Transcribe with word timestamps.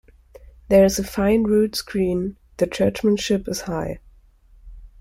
There 0.67 0.83
is 0.83 0.97
a 0.97 1.03
fine 1.03 1.43
rood 1.43 1.75
screen; 1.75 2.37
the 2.57 2.65
churchmanship 2.65 3.47
is 3.47 3.61
High. 3.61 3.99